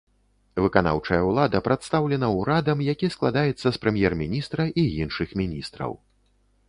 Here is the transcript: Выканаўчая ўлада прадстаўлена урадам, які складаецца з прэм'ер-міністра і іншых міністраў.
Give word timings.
Выканаўчая 0.63 1.19
ўлада 1.25 1.61
прадстаўлена 1.67 2.29
урадам, 2.39 2.77
які 2.93 3.11
складаецца 3.17 3.67
з 3.69 3.75
прэм'ер-міністра 3.85 4.67
і 4.85 4.89
іншых 5.03 5.39
міністраў. 5.43 5.93